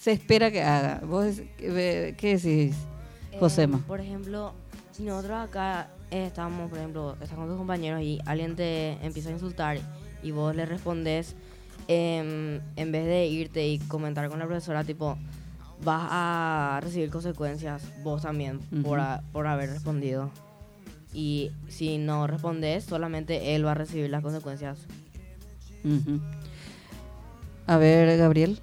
Se 0.00 0.12
espera 0.12 0.50
que 0.50 0.62
haga. 0.62 1.00
¿Vos 1.04 1.42
qué, 1.58 2.14
decís, 2.20 2.74
Josema? 3.38 3.78
Eh, 3.78 3.82
por 3.86 4.00
ejemplo, 4.00 4.54
si 4.92 5.02
nosotros 5.02 5.38
acá 5.38 5.90
eh, 5.90 6.01
estamos, 6.12 6.68
por 6.68 6.78
ejemplo, 6.78 7.12
estás 7.20 7.36
con 7.38 7.48
tus 7.48 7.56
compañeros 7.56 8.02
y 8.02 8.18
alguien 8.26 8.54
te 8.56 8.92
empieza 9.04 9.30
a 9.30 9.32
insultar 9.32 9.78
y 10.22 10.30
vos 10.30 10.54
le 10.54 10.66
respondes, 10.66 11.34
em, 11.88 12.60
en 12.76 12.92
vez 12.92 13.06
de 13.06 13.26
irte 13.26 13.66
y 13.66 13.78
comentar 13.80 14.28
con 14.28 14.38
la 14.38 14.46
profesora, 14.46 14.84
tipo, 14.84 15.16
vas 15.84 16.06
a 16.10 16.80
recibir 16.82 17.10
consecuencias 17.10 17.82
vos 18.02 18.22
también 18.22 18.60
por, 18.82 18.98
Ujú. 18.98 19.08
a- 19.08 19.22
por 19.32 19.46
haber 19.46 19.70
respondido. 19.70 20.30
Y 21.14 21.50
si 21.68 21.98
no 21.98 22.26
respondes, 22.26 22.84
solamente 22.84 23.54
él 23.54 23.66
va 23.66 23.72
a 23.72 23.74
recibir 23.74 24.08
las 24.10 24.22
consecuencias. 24.22 24.78
Ujú. 25.84 26.20
A 27.66 27.76
ver, 27.78 28.16
Gabriel. 28.18 28.60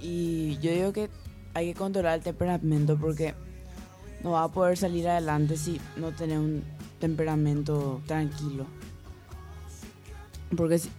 Y 0.00 0.58
yo 0.58 0.72
digo 0.72 0.92
que 0.92 1.08
hay 1.54 1.66
que 1.72 1.74
controlar 1.78 2.14
el 2.18 2.24
temperamento 2.24 2.96
porque 2.98 3.34
no 4.22 4.32
va 4.32 4.44
a 4.44 4.48
poder 4.48 4.76
salir 4.76 5.08
adelante 5.08 5.56
si 5.56 5.80
no 5.96 6.12
tenés 6.12 6.38
un 6.38 6.64
temperamento 6.98 8.00
tranquilo. 8.06 8.66
Porque 10.56 10.78
si, 10.78 10.90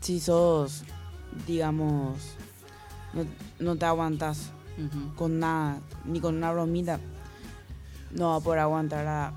si 0.00 0.20
sos, 0.20 0.84
digamos, 1.46 2.18
no, 3.14 3.24
no 3.58 3.76
te 3.76 3.84
aguantas 3.86 4.50
con 5.16 5.38
nada, 5.38 5.80
ni 6.04 6.20
con 6.20 6.36
una 6.36 6.52
bromita, 6.52 7.00
no 8.10 8.30
va 8.30 8.36
a 8.36 8.40
poder 8.40 8.60
aguantar 8.60 9.06
a 9.06 9.32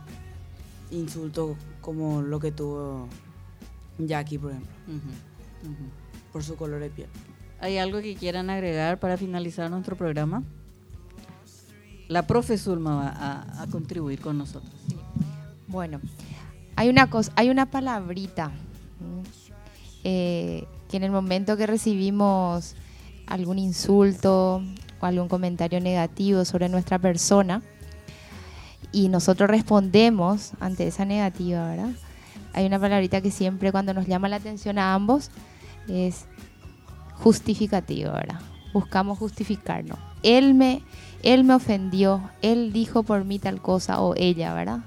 insultos 0.92 1.56
como 1.82 2.22
lo 2.22 2.40
que 2.40 2.52
tuvo 2.52 3.08
Jackie, 3.98 4.38
por 4.38 4.52
ejemplo, 4.52 4.72
por 6.32 6.44
su 6.44 6.56
color 6.56 6.82
de 6.82 6.90
piel. 6.90 7.10
¿Hay 7.62 7.78
algo 7.78 8.02
que 8.02 8.16
quieran 8.16 8.50
agregar 8.50 9.00
para 9.00 9.18
finalizar 9.18 9.70
nuestro 9.70 9.96
programa? 9.96 10.44
La 12.10 12.26
profe 12.26 12.58
Zulma 12.58 12.96
va 12.96 13.62
a, 13.62 13.68
contribuir 13.68 14.20
con 14.20 14.40
nosotros. 14.40 14.74
Bueno, 15.68 16.02
hay 16.76 16.90
una 16.90 17.08
cosa, 17.08 17.32
hay 17.36 17.52
una 17.52 17.68
palabrita 17.68 18.52
eh, 20.04 20.66
que 20.90 20.98
en 20.98 21.04
el 21.04 21.12
momento 21.12 21.56
que 21.56 21.68
recibimos 21.68 22.76
algún 23.28 23.60
insulto 23.60 24.64
o 25.00 25.06
algún 25.06 25.28
comentario 25.28 25.80
negativo 25.80 26.46
sobre 26.46 26.68
nuestra 26.68 26.98
persona 26.98 27.62
y 28.92 29.08
nosotros 29.10 29.48
respondemos 29.48 30.54
ante 30.60 30.88
esa 30.88 31.06
negativa, 31.06 31.70
¿verdad? 31.70 31.92
Hay 32.54 32.66
una 32.66 32.80
palabrita 32.80 33.22
que 33.22 33.30
siempre 33.30 33.72
cuando 33.72 33.94
nos 33.94 34.08
llama 34.08 34.30
la 34.30 34.38
atención 34.38 34.80
a 34.80 34.96
ambos 34.96 35.30
es 35.88 36.26
justificativo, 37.20 38.14
¿verdad? 38.14 38.40
Buscamos 38.74 39.20
justificarnos. 39.20 40.09
Él 40.24 40.54
me, 40.54 40.84
él 41.24 41.44
me 41.44 41.54
ofendió, 41.54 42.30
él 42.42 42.72
dijo 42.74 43.04
por 43.04 43.26
mí 43.26 43.40
tal 43.40 43.62
cosa 43.62 44.02
o 44.02 44.16
ella, 44.16 44.54
¿verdad? 44.54 44.80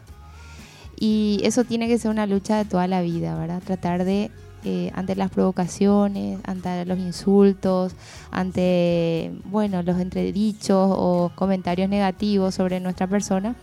Y 0.98 1.40
eso 1.42 1.64
tiene 1.64 1.88
que 1.88 1.98
ser 1.98 2.10
una 2.10 2.26
lucha 2.26 2.56
de 2.58 2.64
toda 2.64 2.86
la 2.86 3.02
vida, 3.02 3.36
¿verdad? 3.36 3.62
Tratar 3.64 4.04
de 4.04 4.30
eh, 4.64 4.92
ante 4.94 5.16
las 5.16 5.28
provocaciones, 5.30 6.38
ante 6.44 6.84
los 6.84 6.96
insultos, 7.00 7.96
ante 8.30 9.32
bueno, 9.46 9.82
los 9.82 9.98
entredichos 9.98 10.88
o 10.92 11.32
comentarios 11.34 11.88
negativos 11.88 12.54
sobre 12.54 12.78
nuestra 12.78 13.08
persona, 13.08 13.56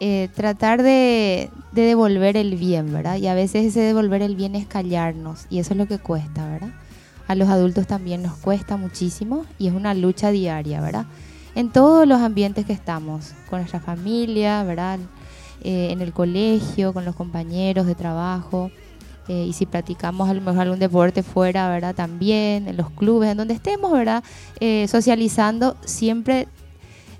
eh, 0.00 0.30
tratar 0.34 0.82
de, 0.82 1.50
de, 1.72 1.82
devolver 1.82 2.38
el 2.38 2.56
bien, 2.56 2.90
¿verdad? 2.90 3.16
Y 3.18 3.26
a 3.26 3.34
veces 3.34 3.66
ese 3.66 3.80
devolver 3.80 4.22
el 4.22 4.36
bien 4.36 4.54
es 4.54 4.66
callarnos 4.66 5.44
y 5.50 5.58
eso 5.58 5.74
es 5.74 5.76
lo 5.78 5.86
que 5.86 5.98
cuesta, 5.98 6.48
¿verdad? 6.48 6.70
A 7.28 7.34
los 7.34 7.48
adultos 7.48 7.86
también 7.86 8.22
nos 8.22 8.34
cuesta 8.34 8.76
muchísimo 8.76 9.44
y 9.58 9.66
es 9.66 9.74
una 9.74 9.94
lucha 9.94 10.30
diaria, 10.30 10.80
¿verdad? 10.80 11.06
En 11.54 11.70
todos 11.70 12.06
los 12.06 12.20
ambientes 12.20 12.66
que 12.66 12.72
estamos, 12.72 13.32
con 13.50 13.60
nuestra 13.60 13.80
familia, 13.80 14.62
¿verdad? 14.62 14.98
Eh, 15.62 15.88
en 15.90 16.00
el 16.00 16.12
colegio, 16.12 16.92
con 16.92 17.04
los 17.04 17.16
compañeros 17.16 17.86
de 17.86 17.94
trabajo. 17.94 18.70
Eh, 19.28 19.46
y 19.48 19.52
si 19.54 19.66
practicamos 19.66 20.28
a 20.28 20.34
lo 20.34 20.40
mejor 20.40 20.60
algún 20.60 20.78
deporte 20.78 21.24
fuera, 21.24 21.68
¿verdad? 21.68 21.94
También, 21.94 22.68
en 22.68 22.76
los 22.76 22.90
clubes, 22.90 23.30
en 23.30 23.38
donde 23.38 23.54
estemos, 23.54 23.90
¿verdad? 23.90 24.22
socializando, 24.86 25.76
siempre 25.84 26.46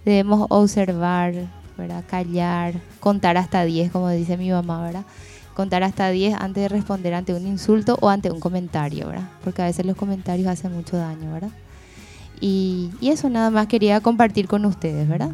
debemos 0.04 0.46
observar, 0.50 1.34
¿verdad? 1.76 2.04
Callar, 2.08 2.74
contar 3.00 3.36
hasta 3.36 3.64
10, 3.64 3.90
como 3.90 4.08
dice 4.10 4.36
mi 4.36 4.50
mamá, 4.50 4.82
¿verdad? 4.82 5.04
Contar 5.56 5.82
hasta 5.84 6.10
10 6.10 6.34
antes 6.34 6.64
de 6.64 6.68
responder 6.68 7.14
ante 7.14 7.32
un 7.32 7.46
insulto 7.46 7.96
o 8.02 8.10
ante 8.10 8.30
un 8.30 8.40
comentario, 8.40 9.08
¿verdad? 9.08 9.26
Porque 9.42 9.62
a 9.62 9.64
veces 9.64 9.86
los 9.86 9.96
comentarios 9.96 10.48
hacen 10.48 10.70
mucho 10.70 10.98
daño, 10.98 11.32
¿verdad? 11.32 11.48
Y, 12.42 12.90
eso 13.00 13.30
nada 13.30 13.48
más 13.50 13.66
quería 13.66 14.02
compartir 14.02 14.48
con 14.48 14.66
ustedes, 14.66 15.08
¿verdad? 15.08 15.30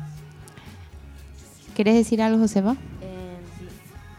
¿Quieres 1.75 1.97
decir 1.97 2.23
algo, 2.23 2.39
Josema? 2.39 2.77
Eh, 3.01 3.37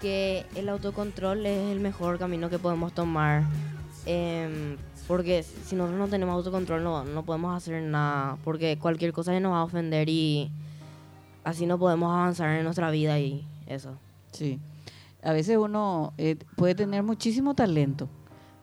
que 0.01 0.45
el 0.55 0.67
autocontrol 0.67 1.45
es 1.45 1.71
el 1.71 1.79
mejor 1.79 2.19
camino 2.19 2.49
que 2.49 2.59
podemos 2.59 2.91
tomar. 2.91 3.43
Em, 4.05 4.75
porque 5.07 5.43
si 5.43 5.77
nosotros 5.77 5.97
no 5.97 6.09
tenemos 6.09 6.33
autocontrol 6.33 6.83
no, 6.83 7.05
no 7.05 7.23
podemos 7.23 7.55
hacer 7.55 7.81
nada. 7.81 8.35
Porque 8.43 8.77
cualquier 8.77 9.13
cosa 9.13 9.39
nos 9.39 9.53
va 9.53 9.59
a 9.59 9.63
ofender 9.63 10.09
y 10.09 10.51
así 11.45 11.65
no 11.65 11.79
podemos 11.79 12.13
avanzar 12.13 12.49
en 12.57 12.65
nuestra 12.65 12.91
vida 12.91 13.17
y 13.19 13.47
eso. 13.67 13.91
Sí. 14.33 14.59
A 15.23 15.33
veces 15.33 15.57
uno 15.57 16.13
eh, 16.17 16.37
puede 16.55 16.75
tener 16.75 17.03
muchísimo 17.03 17.55
talento, 17.55 18.09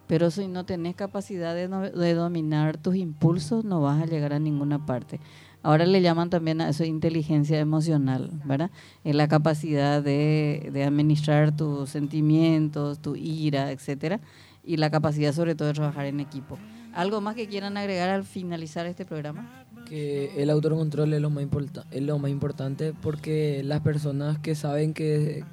pero 0.07 0.31
si 0.31 0.47
no 0.49 0.64
tenés 0.64 0.95
capacidad 0.95 1.55
de, 1.55 2.14
dominar 2.14 2.76
tus 2.76 2.97
impulsos, 2.97 3.64
no 3.64 3.81
vas 3.81 4.02
a 4.02 4.07
llegar 4.07 4.33
a 4.33 4.38
ninguna 4.38 4.85
parte. 4.85 5.21
Ahora 5.62 5.87
le 5.87 6.00
llaman 6.00 6.31
también 6.31 6.61
a 6.61 6.71
eso 6.71 6.85
inteligencia 6.85 7.59
emocional, 7.59 8.31
¿verdad? 8.45 8.71
Es 9.05 9.14
la 9.14 9.29
capacidad 9.29 10.02
de, 10.02 10.83
administrar 10.87 11.57
tus 11.57 11.90
sentimientos, 11.90 13.00
tu 13.00 13.17
ira, 13.17 13.71
etcétera, 13.71 14.21
y 14.64 14.76
la 14.76 14.90
capacidad 14.90 15.33
sobre 15.33 15.55
todo 15.55 15.69
de 15.69 15.75
trabajar 15.75 16.07
en 16.07 16.21
equipo. 16.21 16.59
¿Algo 16.93 17.21
más 17.21 17.37
que 17.37 17.47
quieran 17.47 17.76
agregar 17.76 18.11
al 18.11 18.25
finalizar 18.25 18.87
este 18.87 19.05
programa? 19.05 19.67
que 19.90 20.40
el 20.40 20.50
autocontrol 20.50 21.12
es 21.12 21.21
lo 21.21 21.31
más, 21.31 22.31
importante 22.31 22.95
porque 23.02 23.62
las 23.64 23.81
personas 23.81 24.38
que 24.38 24.55
saben 24.55 24.95
que, 24.95 25.45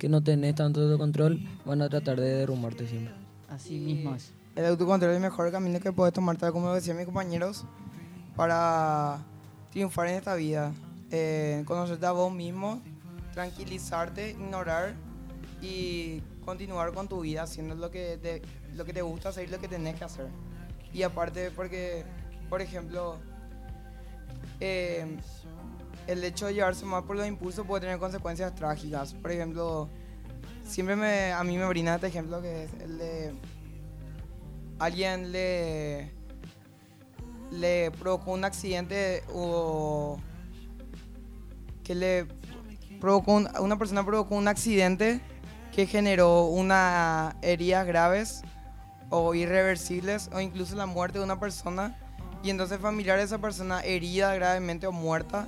que 0.00 0.08
no 0.08 0.20
tenés 0.20 0.56
tanto 0.56 0.80
autocontrol 0.80 1.38
van 1.64 1.82
a 1.82 1.88
tratar 1.88 2.18
de 2.18 2.34
derrumbarte 2.34 2.88
siempre. 2.88 3.14
Así 3.48 3.78
mismo 3.78 4.16
es. 4.16 4.32
El 4.56 4.64
autocontrol 4.66 5.12
es 5.12 5.16
el 5.16 5.22
mejor 5.22 5.52
camino 5.52 5.78
que 5.78 5.92
puedes 5.92 6.12
tomar, 6.12 6.36
tal 6.36 6.52
como 6.52 6.74
decían 6.74 6.96
mis 6.96 7.06
compañeros, 7.06 7.64
para 8.34 9.18
triunfar 9.70 10.08
en 10.08 10.16
esta 10.16 10.34
vida. 10.34 10.72
Eh, 11.12 11.62
conocerte 11.66 12.06
a 12.06 12.12
vos 12.12 12.32
mismo, 12.32 12.80
tranquilizarte, 13.32 14.30
ignorar 14.30 14.94
y 15.62 16.20
continuar 16.44 16.92
con 16.92 17.06
tu 17.06 17.20
vida 17.20 17.42
haciendo 17.42 17.76
lo 17.76 17.90
que 17.92 18.18
te, 18.20 18.42
lo 18.74 18.84
que 18.84 18.92
te 18.92 19.02
gusta 19.02 19.28
hacer 19.28 19.48
y 19.48 19.50
lo 19.52 19.60
que 19.60 19.68
tenés 19.68 19.96
que 19.96 20.04
hacer. 20.04 20.26
Y 20.92 21.02
aparte 21.02 21.50
porque 21.52 22.04
por 22.50 22.60
ejemplo, 22.60 23.16
eh, 24.58 25.06
el 26.10 26.24
hecho 26.24 26.46
de 26.46 26.54
llevarse 26.54 26.84
mal 26.84 27.04
por 27.04 27.16
los 27.16 27.26
impulsos 27.26 27.64
puede 27.64 27.82
tener 27.82 27.98
consecuencias 27.98 28.52
trágicas. 28.56 29.14
Por 29.14 29.30
ejemplo, 29.30 29.88
siempre 30.64 30.96
me, 30.96 31.32
a 31.32 31.44
mí 31.44 31.56
me 31.56 31.66
brinda 31.68 31.94
este 31.94 32.08
ejemplo 32.08 32.42
que 32.42 32.64
es 32.64 32.70
el 32.80 32.98
de 32.98 33.32
alguien 34.80 35.30
le, 35.30 36.10
le 37.52 37.92
provocó 37.92 38.32
un 38.32 38.44
accidente 38.44 39.22
o 39.32 40.18
que 41.84 41.94
le 41.94 42.26
provocó 43.00 43.42
una 43.60 43.78
persona 43.78 44.04
provocó 44.04 44.34
un 44.34 44.48
accidente 44.48 45.20
que 45.72 45.86
generó 45.86 46.46
unas 46.46 47.34
heridas 47.42 47.86
graves 47.86 48.42
o 49.10 49.34
irreversibles 49.34 50.28
o 50.32 50.40
incluso 50.40 50.74
la 50.76 50.86
muerte 50.86 51.18
de 51.18 51.24
una 51.24 51.38
persona 51.38 51.96
y 52.42 52.50
entonces 52.50 52.76
el 52.76 52.82
familiar 52.82 53.18
de 53.18 53.24
esa 53.24 53.38
persona 53.38 53.80
herida 53.82 54.34
gravemente 54.34 54.86
o 54.86 54.92
muerta 54.92 55.46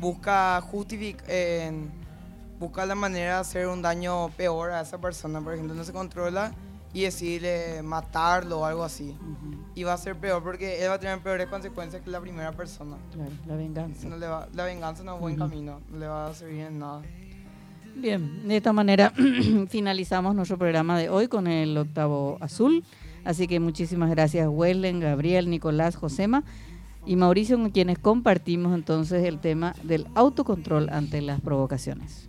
busca 0.00 0.60
justificar, 0.60 1.26
busca 2.58 2.86
la 2.86 2.94
manera 2.94 3.34
de 3.34 3.40
hacer 3.40 3.66
un 3.66 3.82
daño 3.82 4.28
peor 4.30 4.72
a 4.72 4.80
esa 4.80 4.98
persona, 4.98 5.40
por 5.40 5.54
ejemplo, 5.54 5.74
no 5.74 5.84
se 5.84 5.92
controla 5.92 6.52
y 6.92 7.02
decirle 7.02 7.82
matarlo 7.82 8.60
o 8.60 8.64
algo 8.64 8.84
así. 8.84 9.16
Y 9.74 9.82
va 9.82 9.94
a 9.94 9.96
ser 9.96 10.16
peor 10.16 10.42
porque 10.42 10.82
él 10.82 10.88
va 10.88 10.94
a 10.94 11.00
tener 11.00 11.18
peores 11.18 11.48
consecuencias 11.48 12.02
que 12.02 12.10
la 12.10 12.20
primera 12.20 12.52
persona. 12.52 12.96
Claro, 13.12 13.32
la 13.46 13.56
venganza. 13.56 14.08
No 14.08 14.16
le 14.16 14.28
va, 14.28 14.48
la 14.54 14.64
venganza 14.64 15.02
no 15.02 15.12
es 15.12 15.14
un 15.16 15.20
buen 15.20 15.36
camino, 15.36 15.80
no 15.90 15.98
le 15.98 16.06
va 16.06 16.28
a 16.28 16.34
servir 16.34 16.60
en 16.60 16.78
nada. 16.78 17.02
Bien, 17.96 18.46
de 18.46 18.56
esta 18.56 18.72
manera 18.72 19.12
finalizamos 19.68 20.34
nuestro 20.34 20.56
programa 20.56 20.98
de 20.98 21.08
hoy 21.08 21.26
con 21.26 21.48
el 21.48 21.76
octavo 21.76 22.38
azul. 22.40 22.84
Así 23.24 23.48
que 23.48 23.58
muchísimas 23.58 24.10
gracias, 24.10 24.48
Wellen, 24.48 25.00
Gabriel, 25.00 25.50
Nicolás, 25.50 25.96
Josema 25.96 26.44
y 27.06 27.16
Mauricio, 27.16 27.58
con 27.58 27.70
quienes 27.70 27.98
compartimos 27.98 28.74
entonces 28.74 29.24
el 29.24 29.38
tema 29.38 29.74
del 29.82 30.06
autocontrol 30.14 30.88
ante 30.90 31.20
las 31.20 31.40
provocaciones. 31.40 32.28